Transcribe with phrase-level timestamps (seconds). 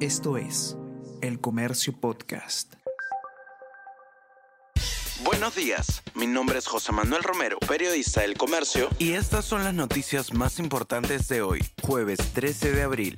[0.00, 0.76] Esto es
[1.22, 2.74] El Comercio Podcast.
[5.24, 9.72] Buenos días, mi nombre es José Manuel Romero, periodista del Comercio, y estas son las
[9.72, 13.16] noticias más importantes de hoy, jueves 13 de abril.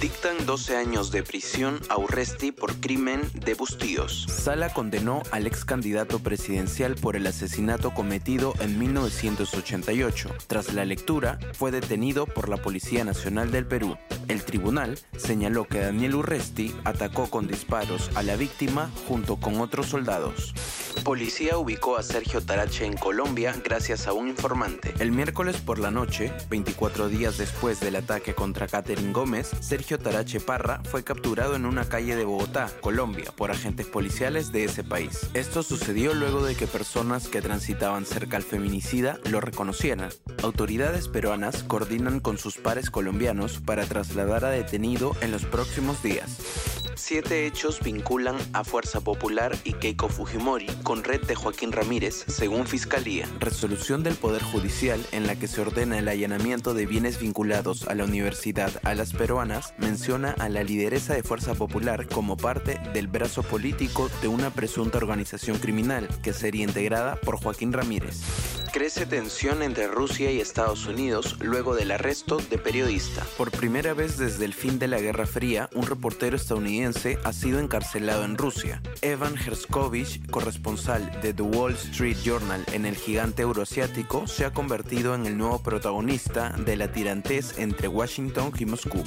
[0.00, 4.26] Dictan 12 años de prisión a Urresti por crimen de Bustíos.
[4.28, 10.30] Sala condenó al ex candidato presidencial por el asesinato cometido en 1988.
[10.46, 13.96] Tras la lectura, fue detenido por la Policía Nacional del Perú.
[14.28, 19.86] El tribunal señaló que Daniel Urresti atacó con disparos a la víctima junto con otros
[19.86, 20.54] soldados.
[21.02, 24.94] Policía ubicó a Sergio Tarache en Colombia gracias a un informante.
[24.98, 30.40] El miércoles por la noche, 24 días después del ataque contra Catherine Gómez, Sergio Tarache
[30.40, 35.28] Parra fue capturado en una calle de Bogotá, Colombia, por agentes policiales de ese país.
[35.34, 40.10] Esto sucedió luego de que personas que transitaban cerca al feminicida lo reconocieran.
[40.42, 46.77] Autoridades peruanas coordinan con sus pares colombianos para trasladar a detenido en los próximos días.
[46.98, 52.66] Siete hechos vinculan a Fuerza Popular y Keiko Fujimori con red de Joaquín Ramírez, según
[52.66, 53.26] Fiscalía.
[53.38, 57.94] Resolución del Poder Judicial en la que se ordena el allanamiento de bienes vinculados a
[57.94, 63.06] la Universidad a las Peruanas menciona a la lideresa de Fuerza Popular como parte del
[63.06, 68.57] brazo político de una presunta organización criminal que sería integrada por Joaquín Ramírez.
[68.72, 73.24] Crece tensión entre Rusia y Estados Unidos luego del arresto de periodista.
[73.36, 77.60] Por primera vez desde el fin de la Guerra Fría, un reportero estadounidense ha sido
[77.60, 78.82] encarcelado en Rusia.
[79.00, 85.14] Evan Herskovich, corresponsal de The Wall Street Journal en el gigante euroasiático, se ha convertido
[85.14, 89.02] en el nuevo protagonista de la tirantez entre Washington y Moscú.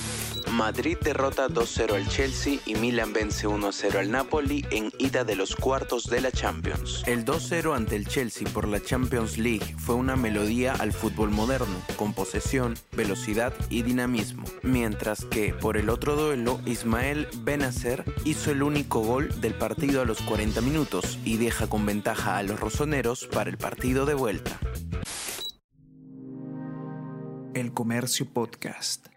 [0.51, 5.55] Madrid derrota 2-0 al Chelsea y Milan vence 1-0 al Napoli en ida de los
[5.55, 7.03] cuartos de la Champions.
[7.05, 11.81] El 2-0 ante el Chelsea por la Champions League fue una melodía al fútbol moderno,
[11.95, 18.61] con posesión, velocidad y dinamismo, mientras que por el otro duelo Ismael Benacer hizo el
[18.61, 23.25] único gol del partido a los 40 minutos y deja con ventaja a los rosoneros
[23.27, 24.59] para el partido de vuelta.
[27.53, 29.10] El Comercio Podcast.